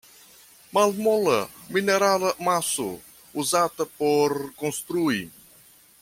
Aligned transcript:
Malmola, 0.73 1.39
minerala 1.75 2.31
maso 2.39 2.87
uzata 3.35 3.85
por 3.99 4.31
konstrui. 4.63 5.29